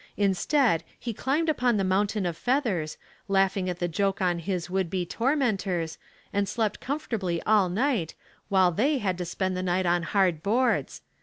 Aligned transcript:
Instead, 0.17 0.83
he 0.97 1.13
climbed 1.13 1.47
upon 1.47 1.77
the 1.77 1.83
mountain 1.83 2.25
of 2.25 2.35
feathers, 2.35 2.97
laughing 3.27 3.69
at 3.69 3.77
the 3.77 3.87
joke 3.87 4.19
on 4.19 4.39
his 4.39 4.67
would 4.67 4.89
be 4.89 5.05
tormentors 5.05 5.99
and 6.33 6.49
slept 6.49 6.79
comfortably 6.81 7.39
all 7.43 7.69
night 7.69 8.15
while 8.49 8.71
they 8.71 8.97
had 8.97 9.15
to 9.19 9.25
spend 9.25 9.55
the 9.55 9.61
night 9.61 9.85
on 9.85 10.01
hard 10.01 10.41
boards. 10.41 11.03